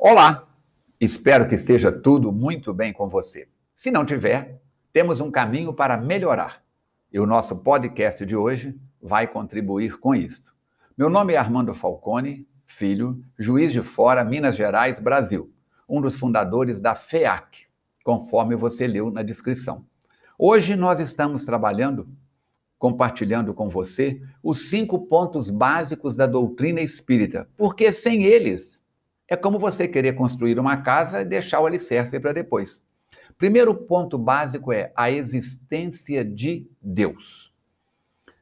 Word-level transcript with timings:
Olá, 0.00 0.46
espero 1.00 1.48
que 1.48 1.56
esteja 1.56 1.90
tudo 1.90 2.30
muito 2.30 2.72
bem 2.72 2.92
com 2.92 3.08
você. 3.08 3.48
Se 3.74 3.90
não 3.90 4.06
tiver, 4.06 4.62
temos 4.92 5.20
um 5.20 5.28
caminho 5.28 5.74
para 5.74 5.96
melhorar 5.96 6.62
e 7.12 7.18
o 7.18 7.26
nosso 7.26 7.64
podcast 7.64 8.24
de 8.24 8.36
hoje 8.36 8.78
vai 9.02 9.26
contribuir 9.26 9.98
com 9.98 10.14
isto. 10.14 10.54
Meu 10.96 11.10
nome 11.10 11.32
é 11.32 11.36
Armando 11.36 11.74
Falcone, 11.74 12.46
filho, 12.64 13.20
juiz 13.36 13.72
de 13.72 13.82
fora, 13.82 14.22
Minas 14.22 14.54
Gerais, 14.54 15.00
Brasil, 15.00 15.52
um 15.88 16.00
dos 16.00 16.16
fundadores 16.16 16.80
da 16.80 16.94
FEAC, 16.94 17.66
conforme 18.04 18.54
você 18.54 18.86
leu 18.86 19.10
na 19.10 19.24
descrição. 19.24 19.84
Hoje 20.38 20.76
nós 20.76 21.00
estamos 21.00 21.44
trabalhando, 21.44 22.08
compartilhando 22.78 23.52
com 23.52 23.68
você, 23.68 24.22
os 24.44 24.70
cinco 24.70 25.08
pontos 25.08 25.50
básicos 25.50 26.14
da 26.14 26.28
doutrina 26.28 26.80
espírita, 26.80 27.48
porque 27.56 27.90
sem 27.90 28.22
eles 28.22 28.78
é 29.28 29.36
como 29.36 29.58
você 29.58 29.86
querer 29.86 30.14
construir 30.14 30.58
uma 30.58 30.78
casa 30.78 31.20
e 31.20 31.24
deixar 31.24 31.60
o 31.60 31.66
alicerce 31.66 32.18
para 32.18 32.32
depois. 32.32 32.82
Primeiro 33.36 33.74
ponto 33.74 34.18
básico 34.18 34.72
é 34.72 34.90
a 34.96 35.10
existência 35.10 36.24
de 36.24 36.66
Deus. 36.80 37.52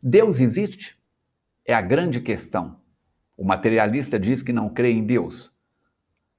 Deus 0.02 0.40
existe? 0.40 0.98
É 1.66 1.74
a 1.74 1.82
grande 1.82 2.20
questão. 2.20 2.80
O 3.36 3.44
materialista 3.44 4.18
diz 4.18 4.42
que 4.42 4.52
não 4.52 4.68
crê 4.68 4.92
em 4.92 5.04
Deus. 5.04 5.52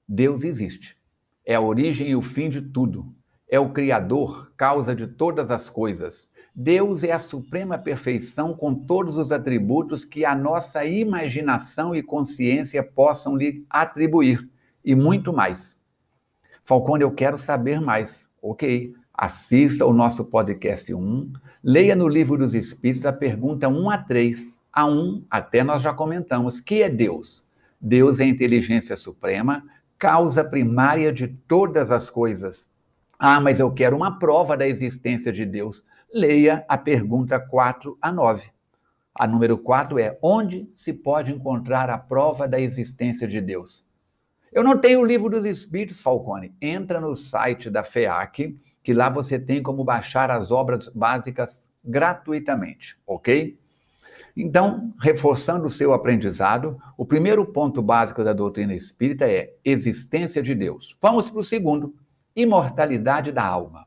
Deus 0.08 0.44
existe. 0.44 0.98
É 1.46 1.56
a 1.56 1.62
origem 1.62 2.10
e 2.10 2.16
o 2.16 2.22
fim 2.22 2.50
de 2.50 2.62
tudo. 2.62 3.14
É 3.50 3.60
o 3.60 3.72
Criador, 3.72 4.52
causa 4.58 4.96
de 4.96 5.06
todas 5.06 5.52
as 5.52 5.70
coisas. 5.70 6.32
Deus 6.60 7.04
é 7.04 7.12
a 7.12 7.20
suprema 7.20 7.78
perfeição 7.78 8.52
com 8.52 8.74
todos 8.74 9.16
os 9.16 9.32
atributos 9.32 10.04
que 10.04 10.26
a 10.26 10.34
nossa 10.34 10.84
imaginação 10.86 11.94
e 11.94 12.02
consciência 12.02 12.82
possam 12.82 13.38
lhe 13.38 13.64
atribuir, 13.70 14.50
e 14.84 14.96
muito 14.96 15.32
mais. 15.32 15.78
Falcone, 16.64 17.04
eu 17.04 17.12
quero 17.12 17.38
saber 17.38 17.80
mais. 17.80 18.28
Ok, 18.42 18.92
assista 19.14 19.86
o 19.86 19.94
nosso 19.94 20.32
podcast 20.32 20.92
1, 20.92 21.32
leia 21.64 21.96
no 21.96 22.08
Livro 22.08 22.40
dos 22.40 22.56
Espíritos 22.56 23.06
a 23.06 23.14
pergunta 23.14 23.70
1 23.70 23.90
a 23.92 24.00
3. 24.00 24.58
A 24.74 24.84
1, 24.88 25.26
até 25.30 25.64
nós 25.64 25.84
já 25.84 25.94
comentamos, 25.94 26.60
que 26.60 26.82
é 26.82 26.90
Deus? 26.90 27.46
Deus 27.80 28.20
é 28.20 28.24
a 28.24 28.28
inteligência 28.28 28.98
suprema, 28.98 29.64
causa 30.00 30.44
primária 30.44 31.14
de 31.14 31.28
todas 31.28 31.92
as 31.92 32.10
coisas. 32.10 32.68
Ah, 33.20 33.40
mas 33.40 33.60
eu 33.60 33.72
quero 33.72 33.96
uma 33.96 34.18
prova 34.18 34.58
da 34.58 34.68
existência 34.68 35.32
de 35.32 35.46
Deus 35.46 35.86
leia 36.14 36.66
a 36.68 36.78
pergunta 36.78 37.40
4 37.40 37.98
a 38.02 38.12
9. 38.12 38.50
A 39.14 39.26
número 39.26 39.58
4 39.58 40.00
é: 40.00 40.18
onde 40.22 40.70
se 40.74 40.94
pode 40.94 41.32
encontrar 41.32 41.90
a 41.90 41.98
prova 41.98 42.48
da 42.48 42.60
existência 42.60 43.28
de 43.28 43.42
Deus? 43.42 43.86
Eu 44.52 44.64
não 44.64 44.78
tenho 44.78 45.02
o 45.02 45.06
livro 45.06 45.30
dos 45.30 45.46
Espíritos, 45.46 46.02
Falcone. 46.02 46.56
Entra 46.62 47.02
no 47.02 47.16
site 47.16 47.70
da 47.70 47.84
FEAC, 47.84 48.58
que 48.84 48.94
lá 48.94 49.10
você 49.10 49.40
tem 49.40 49.62
como 49.62 49.84
baixar 49.84 50.32
as 50.32 50.52
obras 50.52 50.88
básicas 50.90 51.70
gratuitamente, 51.84 52.98
ok? 53.06 53.60
Então, 54.36 54.94
reforçando 55.00 55.66
o 55.66 55.72
seu 55.72 55.94
aprendizado, 55.94 56.80
o 56.96 57.04
primeiro 57.04 57.44
ponto 57.44 57.82
básico 57.82 58.24
da 58.24 58.34
doutrina 58.34 58.76
espírita 58.76 59.26
é 59.26 59.52
existência 59.66 60.44
de 60.44 60.54
Deus. 60.54 60.96
Vamos 61.02 61.28
para 61.28 61.40
o 61.40 61.44
segundo, 61.44 61.96
imortalidade 62.36 63.32
da 63.32 63.44
alma. 63.44 63.87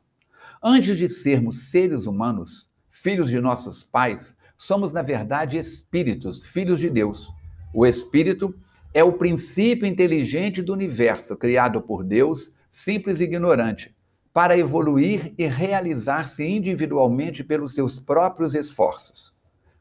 Antes 0.63 0.95
de 0.95 1.09
sermos 1.09 1.71
seres 1.71 2.05
humanos, 2.05 2.69
filhos 2.91 3.31
de 3.31 3.39
nossos 3.39 3.83
pais, 3.83 4.37
somos, 4.55 4.93
na 4.93 5.01
verdade, 5.01 5.57
espíritos, 5.57 6.43
filhos 6.43 6.79
de 6.79 6.87
Deus. 6.87 7.27
O 7.73 7.83
espírito 7.83 8.53
é 8.93 9.03
o 9.03 9.13
princípio 9.13 9.87
inteligente 9.87 10.61
do 10.61 10.71
universo, 10.71 11.35
criado 11.35 11.81
por 11.81 12.03
Deus, 12.03 12.53
simples 12.69 13.19
e 13.19 13.23
ignorante, 13.23 13.95
para 14.31 14.55
evoluir 14.55 15.33
e 15.35 15.47
realizar-se 15.47 16.45
individualmente 16.45 17.43
pelos 17.43 17.73
seus 17.73 17.99
próprios 17.99 18.53
esforços. 18.53 19.33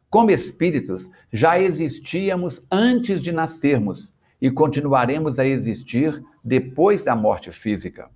Como 0.09 0.31
espíritos, 0.31 1.11
já 1.31 1.61
existíamos 1.61 2.63
antes 2.71 3.23
de 3.23 3.33
nascermos 3.33 4.15
e 4.41 4.51
continuaremos 4.51 5.39
a 5.39 5.45
existir 5.45 6.25
depois 6.43 7.03
da 7.03 7.15
morte 7.15 7.53
física. 7.53 8.09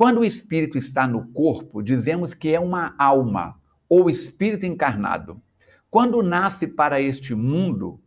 Quando 0.00 0.20
o 0.20 0.24
espírito 0.24 0.78
está 0.78 1.06
no 1.06 1.28
corpo, 1.28 1.82
dizemos 1.82 2.32
que 2.32 2.54
é 2.54 2.58
uma 2.58 2.94
alma 2.98 3.60
ou 3.86 4.08
espírito 4.08 4.64
encarnado. 4.64 5.42
Quando 5.90 6.22
nasce 6.22 6.66
para 6.66 7.02
este 7.02 7.34
mundo 7.34 8.00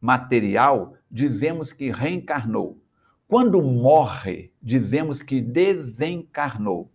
material, 0.00 0.94
dizemos 1.10 1.70
que 1.70 1.90
reencarnou. 1.90 2.80
Quando 3.28 3.60
morre, 3.60 4.54
dizemos 4.62 5.20
que 5.22 5.42
desencarnou. 5.42 6.90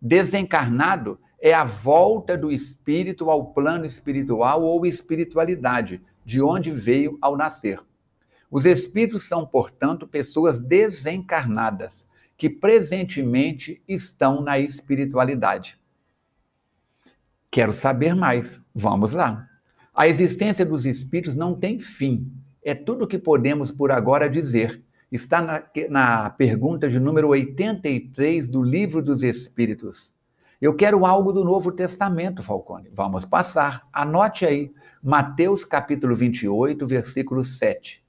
Desencarnado 0.00 1.18
é 1.40 1.52
a 1.52 1.64
volta 1.64 2.38
do 2.38 2.52
espírito 2.52 3.28
ao 3.28 3.46
plano 3.46 3.84
espiritual 3.84 4.62
ou 4.62 4.86
espiritualidade, 4.86 6.00
de 6.24 6.40
onde 6.40 6.70
veio 6.70 7.18
ao 7.20 7.36
nascer. 7.36 7.80
Os 8.48 8.64
espíritos 8.64 9.24
são, 9.24 9.44
portanto, 9.44 10.06
pessoas 10.06 10.56
desencarnadas 10.56 12.06
que 12.38 12.48
presentemente 12.48 13.82
estão 13.88 14.40
na 14.40 14.60
espiritualidade. 14.60 15.76
Quero 17.50 17.72
saber 17.72 18.14
mais. 18.14 18.62
Vamos 18.72 19.12
lá. 19.12 19.48
A 19.92 20.06
existência 20.06 20.64
dos 20.64 20.86
espíritos 20.86 21.34
não 21.34 21.56
tem 21.58 21.80
fim. 21.80 22.32
É 22.62 22.76
tudo 22.76 23.04
o 23.04 23.08
que 23.08 23.18
podemos 23.18 23.72
por 23.72 23.90
agora 23.90 24.30
dizer. 24.30 24.80
Está 25.10 25.42
na, 25.42 25.64
na 25.90 26.30
pergunta 26.30 26.88
de 26.88 27.00
número 27.00 27.28
83 27.28 28.48
do 28.48 28.62
Livro 28.62 29.02
dos 29.02 29.24
Espíritos. 29.24 30.14
Eu 30.60 30.76
quero 30.76 31.04
algo 31.04 31.32
do 31.32 31.44
Novo 31.44 31.72
Testamento, 31.72 32.42
Falcone. 32.42 32.88
Vamos 32.94 33.24
passar. 33.24 33.88
Anote 33.92 34.46
aí. 34.46 34.70
Mateus 35.02 35.64
capítulo 35.64 36.14
28, 36.14 36.86
versículo 36.86 37.44
7 37.44 38.06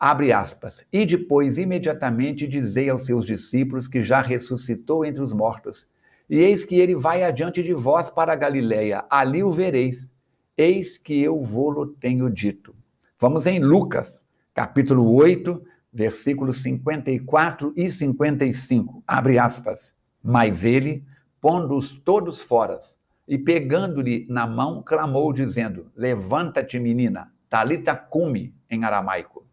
abre 0.00 0.32
aspas, 0.32 0.82
e 0.90 1.04
depois 1.04 1.58
imediatamente 1.58 2.48
dizei 2.48 2.88
aos 2.88 3.04
seus 3.04 3.26
discípulos 3.26 3.86
que 3.86 4.02
já 4.02 4.22
ressuscitou 4.22 5.04
entre 5.04 5.22
os 5.22 5.30
mortos. 5.30 5.86
E 6.28 6.38
eis 6.38 6.64
que 6.64 6.76
ele 6.76 6.96
vai 6.96 7.22
adiante 7.22 7.62
de 7.62 7.74
vós 7.74 8.08
para 8.08 8.32
a 8.32 8.36
Galiléia, 8.36 9.04
ali 9.10 9.42
o 9.42 9.50
vereis. 9.50 10.10
Eis 10.56 10.96
que 10.96 11.20
eu 11.20 11.42
vô-lo 11.42 11.86
tenho 11.86 12.30
dito. 12.30 12.74
Vamos 13.18 13.46
em 13.46 13.58
Lucas, 13.58 14.24
capítulo 14.54 15.12
8, 15.12 15.62
versículos 15.92 16.62
54 16.62 17.74
e 17.76 17.90
55. 17.90 19.02
Abre 19.06 19.38
aspas. 19.38 19.92
Mas 20.22 20.64
ele, 20.64 21.04
pondo-os 21.40 21.98
todos 21.98 22.40
fora, 22.40 22.78
e 23.28 23.36
pegando-lhe 23.36 24.26
na 24.30 24.46
mão, 24.46 24.82
clamou, 24.82 25.32
dizendo: 25.32 25.90
Levanta-te, 25.96 26.78
menina, 26.78 27.32
talita 27.48 27.94
cumi, 27.96 28.54
em 28.70 28.84
aramaico 28.84 29.49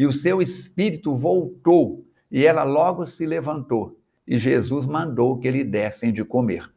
e 0.00 0.06
o 0.06 0.14
seu 0.14 0.40
espírito 0.40 1.14
voltou, 1.14 2.06
e 2.30 2.46
ela 2.46 2.62
logo 2.62 3.04
se 3.04 3.26
levantou, 3.26 4.00
e 4.26 4.38
Jesus 4.38 4.86
mandou 4.86 5.38
que 5.38 5.50
lhe 5.50 5.62
dessem 5.62 6.10
de 6.10 6.24
comer. 6.24 6.72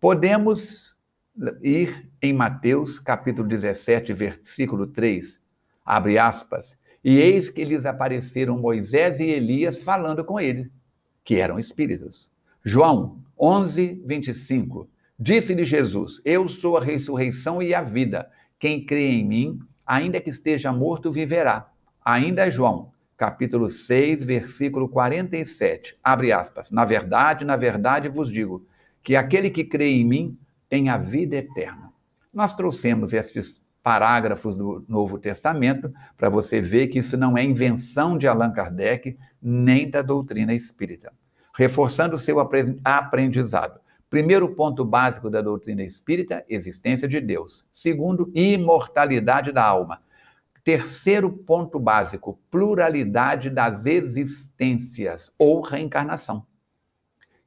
Podemos 0.00 0.96
ir 1.62 2.08
em 2.22 2.32
Mateus, 2.32 2.98
capítulo 2.98 3.46
17, 3.46 4.14
versículo 4.14 4.86
3, 4.86 5.38
abre 5.84 6.18
aspas, 6.18 6.78
e 7.04 7.18
eis 7.18 7.50
que 7.50 7.62
lhes 7.62 7.84
apareceram 7.84 8.58
Moisés 8.58 9.20
e 9.20 9.26
Elias 9.26 9.82
falando 9.82 10.24
com 10.24 10.40
ele, 10.40 10.72
que 11.22 11.36
eram 11.36 11.58
espíritos. 11.58 12.30
João 12.64 13.22
11, 13.38 14.02
25, 14.06 14.88
disse-lhe 15.20 15.64
Jesus, 15.64 16.22
eu 16.24 16.48
sou 16.48 16.78
a 16.78 16.82
ressurreição 16.82 17.62
e 17.62 17.74
a 17.74 17.82
vida, 17.82 18.26
quem 18.58 18.86
crê 18.86 19.10
em 19.10 19.26
mim, 19.26 19.58
ainda 19.84 20.18
que 20.18 20.30
esteja 20.30 20.72
morto, 20.72 21.12
viverá. 21.12 21.70
Ainda 22.08 22.46
é 22.46 22.50
João, 22.50 22.90
capítulo 23.18 23.68
6, 23.68 24.24
versículo 24.24 24.88
47. 24.88 25.98
Abre 26.02 26.32
aspas. 26.32 26.70
Na 26.70 26.86
verdade, 26.86 27.44
na 27.44 27.54
verdade 27.54 28.08
vos 28.08 28.32
digo 28.32 28.66
que 29.02 29.14
aquele 29.14 29.50
que 29.50 29.62
crê 29.62 29.90
em 29.90 30.06
mim 30.06 30.38
tem 30.70 30.88
a 30.88 30.96
vida 30.96 31.36
eterna. 31.36 31.92
Nós 32.32 32.56
trouxemos 32.56 33.12
estes 33.12 33.62
parágrafos 33.82 34.56
do 34.56 34.82
Novo 34.88 35.18
Testamento 35.18 35.92
para 36.16 36.30
você 36.30 36.62
ver 36.62 36.86
que 36.86 37.00
isso 37.00 37.14
não 37.14 37.36
é 37.36 37.44
invenção 37.44 38.16
de 38.16 38.26
Allan 38.26 38.52
Kardec 38.52 39.18
nem 39.42 39.90
da 39.90 40.00
doutrina 40.00 40.54
espírita. 40.54 41.12
Reforçando 41.54 42.16
o 42.16 42.18
seu 42.18 42.38
aprendizado. 42.40 43.80
Primeiro 44.08 44.48
ponto 44.54 44.82
básico 44.82 45.28
da 45.28 45.42
doutrina 45.42 45.82
espírita, 45.82 46.42
existência 46.48 47.06
de 47.06 47.20
Deus. 47.20 47.66
Segundo, 47.70 48.32
imortalidade 48.34 49.52
da 49.52 49.62
alma. 49.62 50.00
Terceiro 50.68 51.30
ponto 51.30 51.80
básico: 51.80 52.38
pluralidade 52.50 53.48
das 53.48 53.86
existências 53.86 55.32
ou 55.38 55.62
reencarnação. 55.62 56.44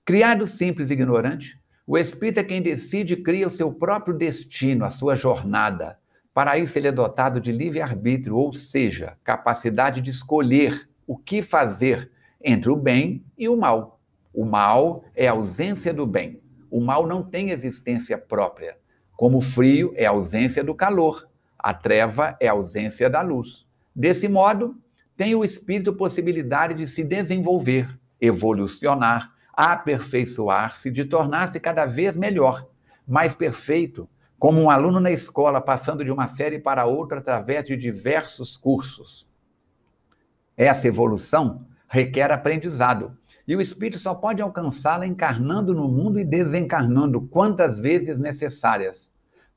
Criado 0.04 0.48
simples 0.48 0.90
e 0.90 0.94
ignorante, 0.94 1.62
o 1.86 2.00
espírito 2.00 2.40
é 2.40 2.44
quem 2.44 2.64
decide 2.64 3.14
e 3.14 3.22
cria 3.22 3.48
o 3.48 3.52
seu 3.52 3.72
próprio 3.72 4.18
destino, 4.18 4.84
a 4.84 4.90
sua 4.90 5.16
jornada. 5.16 6.00
Para 6.34 6.58
isso, 6.58 6.80
ele 6.80 6.88
é 6.88 6.92
dotado 6.92 7.40
de 7.40 7.52
livre-arbítrio, 7.52 8.36
ou 8.36 8.56
seja, 8.56 9.16
capacidade 9.24 10.02
de 10.02 10.10
escolher 10.10 10.90
o 11.06 11.16
que 11.16 11.44
fazer 11.44 12.10
entre 12.44 12.72
o 12.72 12.76
bem 12.76 13.24
e 13.38 13.48
o 13.48 13.56
mal. 13.56 14.02
O 14.34 14.44
mal 14.44 15.04
é 15.16 15.28
a 15.28 15.34
ausência 15.34 15.94
do 15.94 16.08
bem. 16.08 16.42
O 16.72 16.82
mal 16.82 17.06
não 17.06 17.22
tem 17.22 17.52
existência 17.52 18.18
própria. 18.18 18.80
Como 19.16 19.38
o 19.38 19.42
frio 19.42 19.94
é 19.96 20.08
a 20.08 20.10
ausência 20.10 20.64
do 20.64 20.74
calor, 20.74 21.30
a 21.62 21.74
treva 21.74 22.36
é 22.40 22.48
a 22.48 22.54
ausência 22.54 23.10
da 23.10 23.22
luz. 23.22 23.68
Desse 23.96 24.28
modo, 24.28 24.76
tem 25.16 25.36
o 25.36 25.44
espírito 25.44 25.94
possibilidade 25.94 26.74
de 26.74 26.88
se 26.88 27.04
desenvolver, 27.04 28.00
evolucionar, 28.20 29.32
aperfeiçoar-se, 29.54 30.90
de 30.90 31.06
tornar-se 31.06 31.60
cada 31.60 31.86
vez 31.86 32.18
melhor, 32.18 32.68
mais 33.08 33.36
perfeito, 33.36 34.10
como 34.40 34.60
um 34.60 34.72
aluno 34.72 35.00
na 35.00 35.12
escola 35.12 35.62
passando 35.62 36.04
de 36.04 36.10
uma 36.10 36.26
série 36.26 36.58
para 36.58 36.86
outra 36.86 37.20
através 37.20 37.64
de 37.64 37.78
diversos 37.78 38.58
cursos. 38.58 39.28
Essa 40.58 40.88
evolução 40.88 41.68
requer 41.88 42.32
aprendizado, 42.32 43.16
e 43.48 43.56
o 43.56 43.62
espírito 43.62 44.00
só 44.00 44.16
pode 44.16 44.42
alcançá-la 44.42 45.06
encarnando 45.06 45.76
no 45.76 45.88
mundo 45.88 46.20
e 46.20 46.26
desencarnando 46.26 47.22
quantas 47.22 47.78
vezes 47.78 48.18
necessárias, 48.18 49.11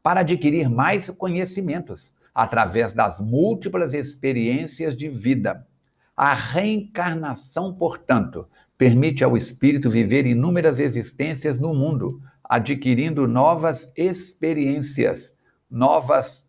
para 0.05 0.21
adquirir 0.21 0.69
mais 0.69 1.09
conhecimentos 1.09 2.13
através 2.35 2.93
das 2.93 3.19
múltiplas 3.19 3.95
experiências 3.95 4.95
de 4.95 5.09
vida. 5.09 5.67
A 6.15 6.35
reencarnação, 6.35 7.73
portanto, 7.73 8.47
permite 8.77 9.25
ao 9.25 9.35
espírito 9.35 9.89
viver 9.89 10.27
inúmeras 10.27 10.79
existências 10.79 11.59
no 11.59 11.73
mundo, 11.73 12.21
adquirindo 12.45 13.27
novas 13.27 13.91
experiências, 13.97 15.35
novas 15.71 16.47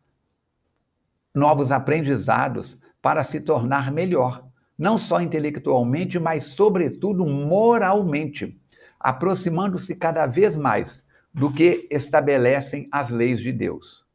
novos 1.34 1.72
aprendizados 1.72 2.78
para 3.02 3.24
se 3.24 3.40
tornar 3.40 3.90
melhor, 3.90 4.46
não 4.78 4.98
só 4.98 5.22
intelectualmente, 5.22 6.20
mas 6.20 6.44
sobretudo 6.44 7.26
moralmente, 7.26 8.60
aproximando-se 9.00 9.96
cada 9.96 10.28
vez 10.28 10.58
mais 10.58 11.05
do 11.36 11.52
que 11.52 11.86
estabelecem 11.92 12.88
as 12.90 13.10
leis 13.10 13.42
de 13.42 13.52
Deus. 13.52 14.06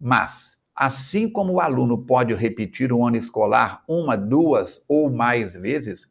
Mas, 0.00 0.56
assim 0.72 1.28
como 1.28 1.54
o 1.54 1.60
aluno 1.60 1.98
pode 1.98 2.32
repetir 2.32 2.92
o 2.92 3.04
ano 3.04 3.16
escolar 3.16 3.82
uma, 3.88 4.16
duas 4.16 4.80
ou 4.86 5.10
mais 5.10 5.54
vezes, 5.54 6.08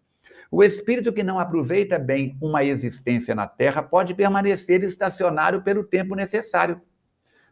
o 0.51 0.61
espírito 0.61 1.13
que 1.13 1.23
não 1.23 1.39
aproveita 1.39 1.97
bem 1.97 2.37
uma 2.41 2.61
existência 2.61 3.33
na 3.33 3.47
Terra 3.47 3.81
pode 3.81 4.13
permanecer 4.13 4.83
estacionário 4.83 5.61
pelo 5.61 5.81
tempo 5.81 6.13
necessário, 6.13 6.81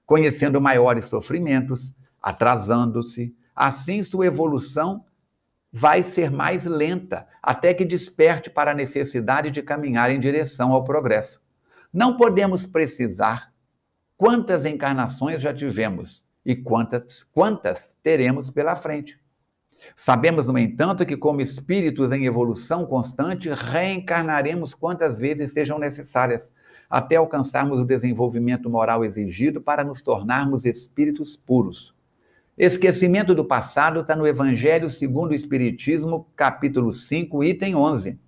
conhecendo 0.06 0.60
maiores 0.60 1.06
sofrimentos, 1.06 1.94
atrasando-se. 2.22 3.34
Assim, 3.56 4.04
sua 4.04 4.26
evolução 4.26 5.06
vai 5.72 6.04
ser 6.04 6.30
mais 6.30 6.66
lenta, 6.66 7.26
até 7.42 7.74
que 7.74 7.86
desperte 7.86 8.50
para 8.50 8.72
a 8.72 8.76
necessidade 8.76 9.50
de 9.50 9.62
caminhar 9.62 10.12
em 10.12 10.20
direção 10.20 10.74
ao 10.74 10.84
progresso. 10.84 11.47
Não 11.94 12.18
podemos 12.18 12.66
precisar 12.66 13.54
quantas 14.18 14.66
encarnações 14.66 15.42
já 15.42 15.54
tivemos 15.54 16.26
e 16.46 16.56
quantas, 16.56 17.24
quantas 17.24 17.92
teremos 18.02 18.50
pela 18.50 18.76
frente. 18.76 19.20
Sabemos, 19.96 20.48
no 20.48 20.58
entanto, 20.58 21.06
que, 21.06 21.16
como 21.16 21.42
espíritos 21.42 22.12
em 22.12 22.26
evolução 22.26 22.86
constante, 22.86 23.50
reencarnaremos 23.50 24.74
quantas 24.74 25.18
vezes 25.18 25.52
sejam 25.52 25.80
necessárias, 25.80 26.52
até 26.90 27.16
alcançarmos 27.16 27.80
o 27.80 27.86
desenvolvimento 27.86 28.70
moral 28.70 29.04
exigido 29.04 29.62
para 29.62 29.84
nos 29.84 30.02
tornarmos 30.02 30.66
espíritos 30.66 31.36
puros. 31.36 31.94
Esquecimento 32.58 33.36
do 33.36 33.46
passado 33.46 34.00
está 34.00 34.16
no 34.16 34.26
Evangelho 34.26 34.90
segundo 34.90 35.32
o 35.32 35.36
Espiritismo, 35.36 36.28
capítulo 36.36 36.94
5, 36.94 37.44
item 37.44 37.76
11. 37.76 38.20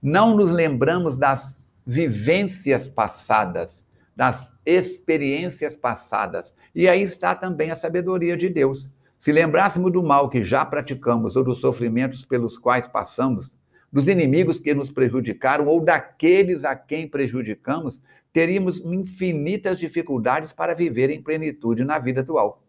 Não 0.00 0.36
nos 0.36 0.50
lembramos 0.50 1.16
das 1.16 1.60
vivências 1.86 2.88
passadas, 2.88 3.86
das 4.16 4.56
experiências 4.64 5.76
passadas. 5.76 6.54
E 6.74 6.88
aí 6.88 7.02
está 7.02 7.34
também 7.34 7.70
a 7.70 7.76
sabedoria 7.76 8.36
de 8.36 8.48
Deus. 8.48 8.90
Se 9.18 9.32
lembrássemos 9.32 9.92
do 9.92 10.02
mal 10.02 10.28
que 10.28 10.42
já 10.42 10.64
praticamos 10.64 11.36
ou 11.36 11.44
dos 11.44 11.60
sofrimentos 11.60 12.24
pelos 12.24 12.58
quais 12.58 12.86
passamos, 12.86 13.52
dos 13.92 14.08
inimigos 14.08 14.58
que 14.58 14.74
nos 14.74 14.90
prejudicaram 14.90 15.66
ou 15.66 15.80
daqueles 15.80 16.64
a 16.64 16.74
quem 16.74 17.08
prejudicamos, 17.08 18.02
teríamos 18.32 18.80
infinitas 18.80 19.78
dificuldades 19.78 20.52
para 20.52 20.74
viver 20.74 21.10
em 21.10 21.22
plenitude 21.22 21.84
na 21.84 21.98
vida 21.98 22.20
atual. 22.22 22.62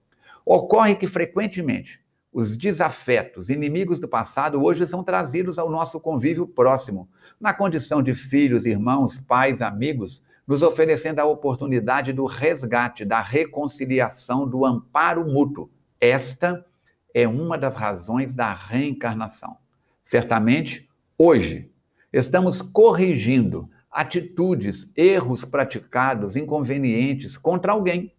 Ocorre 0.46 0.96
que 0.96 1.08
frequentemente 1.08 2.00
os 2.32 2.56
desafetos, 2.56 3.50
inimigos 3.50 4.00
do 4.00 4.08
passado, 4.08 4.64
hoje 4.64 4.86
são 4.86 5.04
trazidos 5.04 5.58
ao 5.58 5.72
nosso 5.72 6.00
convívio 6.00 6.46
próximo, 6.46 7.10
na 7.40 7.54
condição 7.54 8.02
de 8.02 8.14
filhos, 8.14 8.66
irmãos, 8.66 9.18
pais, 9.18 9.62
amigos, 9.62 10.24
nos 10.48 10.62
oferecendo 10.62 11.20
a 11.20 11.26
oportunidade 11.26 12.14
do 12.14 12.26
resgate, 12.26 13.04
da 13.04 13.22
reconciliação, 13.22 14.48
do 14.48 14.66
amparo 14.66 15.26
mútuo. 15.26 15.70
Esta 16.00 16.66
é 17.14 17.28
uma 17.28 17.58
das 17.58 17.76
razões 17.76 18.36
da 18.36 18.54
reencarnação. 18.54 19.58
Certamente, 20.04 20.88
hoje, 21.18 21.72
estamos 22.14 22.62
corrigindo 22.62 23.70
atitudes, 23.92 24.92
erros 24.96 25.44
praticados, 25.46 26.36
inconvenientes 26.36 27.38
contra 27.38 27.72
alguém 27.72 28.14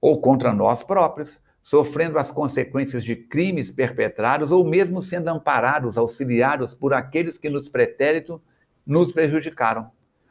ou 0.00 0.20
contra 0.20 0.52
nós 0.52 0.82
próprios 0.82 1.40
sofrendo 1.68 2.18
as 2.18 2.30
consequências 2.30 3.04
de 3.04 3.14
crimes 3.14 3.70
perpetrados 3.70 4.50
ou 4.50 4.64
mesmo 4.64 5.02
sendo 5.02 5.28
amparados, 5.28 5.98
auxiliados 5.98 6.72
por 6.72 6.94
aqueles 6.94 7.36
que 7.36 7.50
nos 7.50 7.68
pretérito 7.68 8.40
nos 8.88 9.12
prejudicaram. 9.12 9.90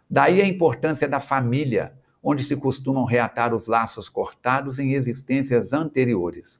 Daí 0.09 0.41
a 0.41 0.47
importância 0.47 1.07
da 1.07 1.19
família, 1.19 1.93
onde 2.23 2.43
se 2.43 2.55
costumam 2.55 3.05
reatar 3.05 3.53
os 3.53 3.67
laços 3.67 4.09
cortados 4.09 4.79
em 4.79 4.93
existências 4.93 5.73
anteriores. 5.73 6.59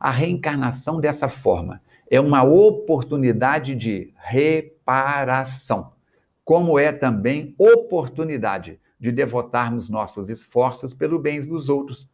A 0.00 0.10
reencarnação 0.10 0.98
dessa 0.98 1.28
forma 1.28 1.82
é 2.10 2.18
uma 2.18 2.42
oportunidade 2.42 3.74
de 3.74 4.14
reparação, 4.16 5.92
como 6.44 6.78
é 6.78 6.92
também 6.92 7.54
oportunidade 7.58 8.80
de 8.98 9.12
devotarmos 9.12 9.90
nossos 9.90 10.30
esforços 10.30 10.94
pelo 10.94 11.18
bem 11.18 11.42
dos 11.46 11.68
outros, 11.68 12.08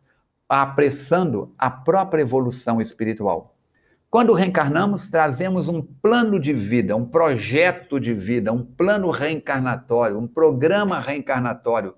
apressando 0.49 1.55
a 1.57 1.71
própria 1.71 2.23
evolução 2.23 2.81
espiritual. 2.81 3.54
Quando 4.15 4.33
reencarnamos, 4.33 5.09
trazemos 5.09 5.67
um 5.67 5.83
plano 5.83 6.39
de 6.39 6.53
vida, 6.53 6.95
um 6.95 7.05
projeto 7.05 7.99
de 7.99 8.15
vida, 8.15 8.53
um 8.53 8.65
plano 8.65 9.11
reencarnatório, 9.11 10.17
um 10.17 10.29
programa 10.29 11.01
reencarnatório, 11.01 11.97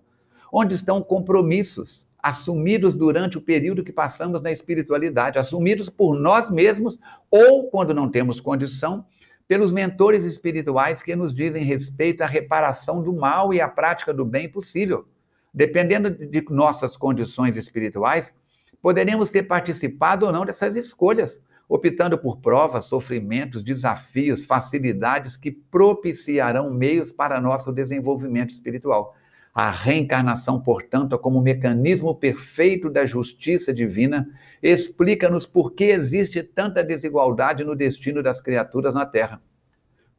onde 0.50 0.74
estão 0.74 1.02
compromissos 1.02 2.06
assumidos 2.18 2.94
durante 2.94 3.36
o 3.36 3.42
período 3.42 3.84
que 3.84 3.92
passamos 3.92 4.40
na 4.40 4.50
espiritualidade, 4.50 5.38
assumidos 5.38 5.90
por 5.90 6.18
nós 6.18 6.50
mesmos 6.50 6.98
ou, 7.30 7.68
quando 7.68 7.92
não 7.92 8.08
temos 8.08 8.40
condição, 8.40 9.04
pelos 9.46 9.70
mentores 9.70 10.24
espirituais 10.24 11.02
que 11.02 11.14
nos 11.14 11.34
dizem 11.34 11.64
respeito 11.64 12.22
à 12.22 12.26
reparação 12.26 13.02
do 13.02 13.12
mal 13.12 13.52
e 13.52 13.60
à 13.60 13.68
prática 13.68 14.14
do 14.14 14.24
bem 14.24 14.48
possível. 14.48 15.06
Dependendo 15.52 16.08
de 16.08 16.42
nossas 16.48 16.96
condições 16.96 17.56
espirituais, 17.58 18.32
poderemos 18.80 19.28
ter 19.28 19.42
participado 19.42 20.24
ou 20.24 20.32
não 20.32 20.46
dessas 20.46 20.76
escolhas, 20.76 21.44
optando 21.68 22.16
por 22.16 22.38
provas, 22.38 22.84
sofrimentos, 22.84 23.62
desafios, 23.62 24.44
facilidades 24.44 25.36
que 25.36 25.50
propiciarão 25.50 26.72
meios 26.72 27.10
para 27.10 27.40
nosso 27.40 27.72
desenvolvimento 27.72 28.50
espiritual. 28.50 29.16
A 29.52 29.70
reencarnação, 29.70 30.60
portanto, 30.60 31.18
como 31.18 31.40
mecanismo 31.40 32.14
perfeito 32.14 32.90
da 32.90 33.06
justiça 33.06 33.72
divina, 33.72 34.28
explica-nos 34.62 35.46
por 35.46 35.72
que 35.72 35.84
existe 35.84 36.42
tanta 36.42 36.84
desigualdade 36.84 37.64
no 37.64 37.74
destino 37.74 38.22
das 38.22 38.40
criaturas 38.40 38.92
na 38.94 39.06
Terra. 39.06 39.40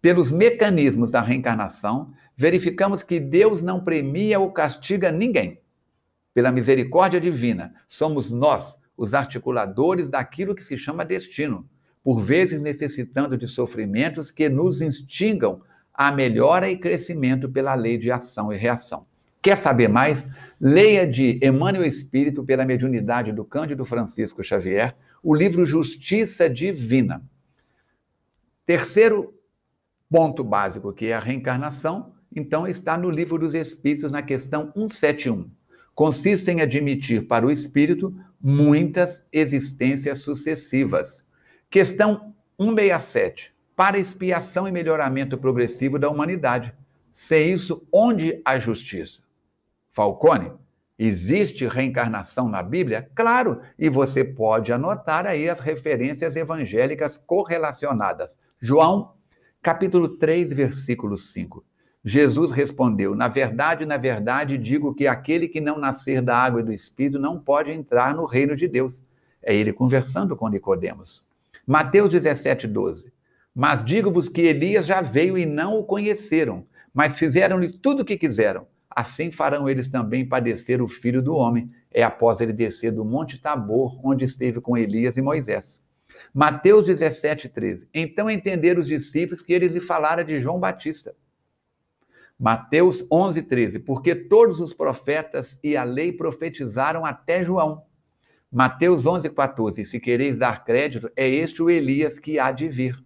Pelos 0.02 0.32
mecanismos 0.32 1.12
da 1.12 1.22
reencarnação, 1.22 2.14
verificamos 2.36 3.04
que 3.04 3.20
Deus 3.20 3.62
não 3.62 3.84
premia 3.84 4.40
ou 4.40 4.52
castiga 4.52 5.12
ninguém. 5.12 5.62
Pela 6.34 6.52
misericórdia 6.52 7.22
divina, 7.22 7.74
somos 7.88 8.32
nós 8.32 8.78
os 8.98 9.14
articuladores 9.14 10.10
daquilo 10.10 10.56
que 10.56 10.64
se 10.64 10.78
chama 10.78 11.06
destino, 11.06 11.70
por 12.04 12.20
vezes 12.20 12.62
necessitando 12.62 13.38
de 13.38 13.48
sofrimentos 13.48 14.32
que 14.32 14.50
nos 14.50 14.82
instigam 14.82 15.62
a 15.94 16.12
melhora 16.12 16.70
e 16.70 16.78
crescimento 16.78 17.48
pela 17.48 17.76
lei 17.76 17.98
de 17.98 18.12
ação 18.12 18.52
e 18.52 18.58
reação. 18.58 19.06
Quer 19.42 19.56
saber 19.56 19.88
mais? 19.88 20.28
Leia 20.60 21.08
de 21.08 21.40
Emmanuel 21.42 21.86
Espírito, 21.86 22.44
pela 22.44 22.66
mediunidade 22.66 23.32
do 23.32 23.46
Cândido 23.46 23.86
Francisco 23.86 24.44
Xavier, 24.44 24.96
o 25.24 25.34
livro 25.34 25.66
Justiça 25.66 26.50
Divina. 26.50 27.22
Terceiro 28.66 29.34
ponto 30.10 30.44
básico, 30.44 30.92
que 30.92 31.08
é 31.08 31.14
a 31.14 31.20
reencarnação, 31.20 32.14
então 32.36 32.68
está 32.68 32.98
no 32.98 33.10
Livro 33.10 33.38
dos 33.38 33.54
Espíritos, 33.54 34.12
na 34.12 34.22
questão 34.22 34.72
171. 34.74 35.50
Consiste 35.96 36.52
em 36.52 36.62
admitir 36.62 37.28
para 37.28 37.46
o 37.46 37.52
espírito 37.52 38.16
muitas 38.42 39.26
existências 39.32 40.20
sucessivas. 40.20 41.26
Questão 41.70 42.34
167. 42.60 43.54
para 43.76 44.00
expiação 44.00 44.68
e 44.68 44.72
melhoramento 44.72 45.38
progressivo 45.38 46.00
da 46.00 46.10
humanidade. 46.10 46.74
Sem 47.12 47.54
isso, 47.54 47.88
onde 47.92 48.42
a 48.44 48.58
justiça? 48.58 49.22
Falcone, 49.92 50.52
existe 50.98 51.68
reencarnação 51.68 52.50
na 52.50 52.64
Bíblia? 52.64 53.10
Claro, 53.14 53.62
e 53.78 53.88
você 53.88 54.24
pode 54.24 54.74
anotar 54.74 55.28
aí 55.28 55.48
as 55.48 55.60
referências 55.60 56.36
evangélicas 56.36 57.18
correlacionadas. 57.18 58.38
João, 58.60 59.14
capítulo 59.62 60.18
3, 60.18 60.54
versículo 60.54 61.18
5. 61.18 61.64
Jesus 62.08 62.54
respondeu: 62.54 63.14
Na 63.14 63.28
verdade, 63.28 63.86
na 63.86 63.98
verdade, 63.98 64.58
digo 64.58 64.96
que 64.96 65.06
aquele 65.06 65.46
que 65.46 65.60
não 65.60 65.78
nascer 65.78 66.22
da 66.22 66.38
água 66.38 66.62
e 66.62 66.64
do 66.64 66.72
espírito 66.72 67.20
não 67.20 67.38
pode 67.38 67.70
entrar 67.70 68.16
no 68.16 68.26
reino 68.26 68.56
de 68.56 68.66
Deus. 68.66 69.02
É 69.44 69.54
ele 69.54 69.74
conversando 69.74 70.34
com 70.34 70.48
Nicodemos. 70.48 71.22
Mateus 71.68 72.10
17, 72.10 72.66
12. 72.66 73.12
Mas 73.54 73.84
digo-vos 73.84 74.30
que 74.30 74.40
Elias 74.40 74.86
já 74.86 75.02
veio 75.02 75.38
e 75.38 75.46
não 75.46 75.78
o 75.80 75.84
conheceram, 75.84 76.66
mas 76.94 77.18
fizeram-lhe 77.18 77.74
tudo 77.74 78.04
o 78.04 78.06
que 78.06 78.18
quiseram. 78.18 78.66
Assim 78.90 79.30
farão 79.30 79.68
eles 79.68 79.90
também 79.90 80.26
padecer 80.26 80.82
o 80.82 80.88
filho 80.88 81.22
do 81.22 81.36
homem, 81.36 81.70
é 81.92 82.04
após 82.04 82.40
ele 82.40 82.54
descer 82.54 82.94
do 82.94 83.04
Monte 83.04 83.38
Tabor, 83.38 84.00
onde 84.02 84.24
esteve 84.24 84.62
com 84.62 84.78
Elias 84.78 85.18
e 85.18 85.22
Moisés. 85.22 85.84
Mateus 86.34 86.86
17, 86.86 87.50
13. 87.50 87.90
Então 87.94 88.30
entenderam 88.30 88.80
os 88.80 88.88
discípulos 88.88 89.42
que 89.42 89.52
ele 89.52 89.68
lhe 89.68 89.82
falara 89.82 90.24
de 90.24 90.40
João 90.40 90.58
Batista. 90.58 91.14
Mateus 92.40 93.06
11, 93.12 93.42
13. 93.44 93.80
Porque 93.80 94.14
todos 94.14 94.60
os 94.60 94.74
profetas 94.74 95.58
e 95.64 95.76
a 95.76 95.84
lei 95.84 96.12
profetizaram 96.12 97.06
até 97.06 97.44
João. 97.44 97.84
Mateus 98.52 99.06
11, 99.06 99.30
14. 99.30 99.84
Se 99.84 100.00
quereis 100.00 100.38
dar 100.38 100.64
crédito, 100.64 101.12
é 101.16 101.28
este 101.28 101.62
o 101.62 101.70
Elias 101.70 102.20
que 102.20 102.40
há 102.40 102.52
de 102.52 102.68
vir. 102.68 102.98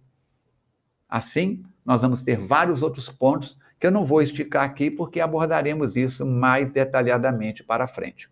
Assim, 1.08 1.62
nós 1.84 2.02
vamos 2.02 2.22
ter 2.22 2.38
vários 2.38 2.82
outros 2.82 3.08
pontos 3.08 3.58
que 3.78 3.86
eu 3.86 3.90
não 3.90 4.04
vou 4.04 4.22
esticar 4.22 4.64
aqui, 4.64 4.90
porque 4.90 5.20
abordaremos 5.20 5.96
isso 5.96 6.24
mais 6.24 6.70
detalhadamente 6.70 7.64
para 7.64 7.88
frente. 7.88 8.30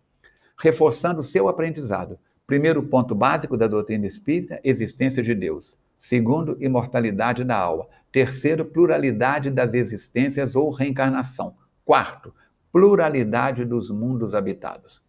Reforçando 0.57 1.19
o 1.19 1.23
seu 1.23 1.49
aprendizado. 1.49 2.17
Primeiro 2.47 2.81
ponto 2.83 3.13
básico 3.13 3.57
da 3.57 3.67
doutrina 3.67 4.05
espírita: 4.05 4.59
existência 4.63 5.21
de 5.21 5.35
Deus. 5.35 5.77
Segundo, 5.97 6.57
imortalidade 6.59 7.43
da 7.43 7.57
alma. 7.57 7.87
Terceiro, 8.11 8.65
pluralidade 8.65 9.49
das 9.49 9.73
existências 9.73 10.55
ou 10.55 10.69
reencarnação. 10.69 11.55
Quarto, 11.85 12.33
pluralidade 12.71 13.63
dos 13.63 13.89
mundos 13.89 14.35
habitados. 14.35 15.01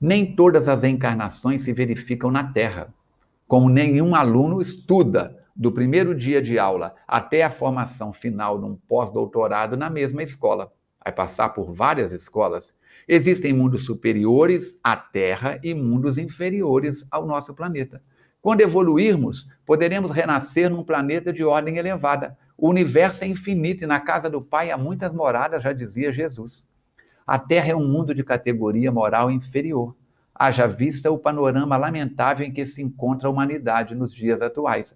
Nem 0.00 0.34
todas 0.34 0.68
as 0.68 0.82
encarnações 0.82 1.62
se 1.62 1.72
verificam 1.72 2.30
na 2.30 2.52
Terra. 2.52 2.92
Como 3.46 3.68
nenhum 3.68 4.14
aluno 4.14 4.60
estuda 4.60 5.38
do 5.54 5.70
primeiro 5.70 6.14
dia 6.14 6.42
de 6.42 6.58
aula 6.58 6.94
até 7.06 7.42
a 7.44 7.50
formação 7.50 8.12
final 8.12 8.58
num 8.58 8.74
pós-doutorado 8.74 9.76
na 9.76 9.88
mesma 9.88 10.22
escola. 10.22 10.72
Vai 11.04 11.12
passar 11.12 11.50
por 11.50 11.72
várias 11.72 12.12
escolas. 12.12 12.74
Existem 13.06 13.52
mundos 13.52 13.84
superiores 13.84 14.78
à 14.82 14.96
Terra 14.96 15.60
e 15.62 15.72
mundos 15.74 16.18
inferiores 16.18 17.06
ao 17.10 17.26
nosso 17.26 17.54
planeta. 17.54 18.02
Quando 18.44 18.60
evoluirmos, 18.60 19.48
poderemos 19.64 20.10
renascer 20.10 20.68
num 20.68 20.84
planeta 20.84 21.32
de 21.32 21.42
ordem 21.42 21.78
elevada. 21.78 22.36
O 22.58 22.68
universo 22.68 23.24
é 23.24 23.26
infinito 23.26 23.84
e 23.84 23.86
na 23.86 23.98
casa 23.98 24.28
do 24.28 24.42
Pai 24.42 24.70
há 24.70 24.76
muitas 24.76 25.14
moradas, 25.14 25.62
já 25.62 25.72
dizia 25.72 26.12
Jesus. 26.12 26.62
A 27.26 27.38
Terra 27.38 27.70
é 27.70 27.74
um 27.74 27.88
mundo 27.88 28.14
de 28.14 28.22
categoria 28.22 28.92
moral 28.92 29.30
inferior. 29.30 29.96
Haja 30.34 30.66
vista 30.66 31.10
o 31.10 31.16
panorama 31.16 31.78
lamentável 31.78 32.46
em 32.46 32.52
que 32.52 32.66
se 32.66 32.82
encontra 32.82 33.28
a 33.28 33.30
humanidade 33.30 33.94
nos 33.94 34.14
dias 34.14 34.42
atuais. 34.42 34.92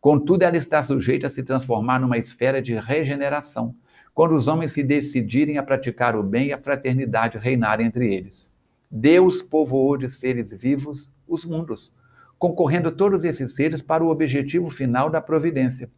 Contudo, 0.00 0.42
ela 0.42 0.56
está 0.56 0.82
sujeita 0.82 1.26
a 1.26 1.30
se 1.30 1.42
transformar 1.42 2.00
numa 2.00 2.16
esfera 2.16 2.62
de 2.62 2.74
regeneração, 2.76 3.74
quando 4.14 4.34
os 4.34 4.48
homens 4.48 4.72
se 4.72 4.82
decidirem 4.82 5.58
a 5.58 5.62
praticar 5.62 6.16
o 6.16 6.22
bem 6.22 6.46
e 6.46 6.52
a 6.54 6.58
fraternidade 6.58 7.36
reinar 7.36 7.78
entre 7.78 8.10
eles. 8.10 8.48
Deus 8.90 9.42
povoou 9.42 9.98
de 9.98 10.08
seres 10.08 10.50
vivos 10.50 11.12
os 11.28 11.44
mundos 11.44 11.92
concorrendo 12.40 12.90
todos 12.90 13.22
esses 13.22 13.54
seres 13.54 13.82
para 13.82 14.02
o 14.02 14.08
objetivo 14.08 14.70
final 14.70 15.10
da 15.10 15.20
providência. 15.20 15.90